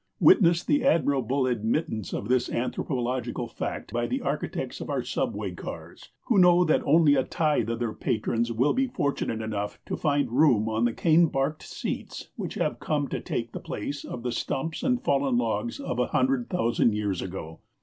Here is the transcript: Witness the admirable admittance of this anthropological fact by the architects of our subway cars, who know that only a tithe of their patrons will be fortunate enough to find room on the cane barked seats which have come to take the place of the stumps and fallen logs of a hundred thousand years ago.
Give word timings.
Witness 0.19 0.63
the 0.63 0.83
admirable 0.83 1.45
admittance 1.45 2.11
of 2.11 2.27
this 2.27 2.49
anthropological 2.49 3.47
fact 3.47 3.93
by 3.93 4.07
the 4.07 4.19
architects 4.21 4.81
of 4.81 4.89
our 4.89 5.03
subway 5.03 5.51
cars, 5.51 6.09
who 6.25 6.39
know 6.39 6.63
that 6.63 6.81
only 6.85 7.13
a 7.13 7.23
tithe 7.23 7.69
of 7.69 7.77
their 7.77 7.93
patrons 7.93 8.51
will 8.51 8.73
be 8.73 8.87
fortunate 8.87 9.43
enough 9.43 9.79
to 9.85 9.95
find 9.95 10.31
room 10.31 10.67
on 10.67 10.85
the 10.85 10.91
cane 10.93 11.27
barked 11.27 11.61
seats 11.61 12.31
which 12.35 12.55
have 12.55 12.79
come 12.79 13.09
to 13.09 13.19
take 13.19 13.51
the 13.51 13.59
place 13.59 14.03
of 14.03 14.23
the 14.23 14.31
stumps 14.31 14.81
and 14.81 15.03
fallen 15.03 15.37
logs 15.37 15.79
of 15.79 15.99
a 15.99 16.07
hundred 16.07 16.49
thousand 16.49 16.93
years 16.95 17.21
ago. 17.21 17.59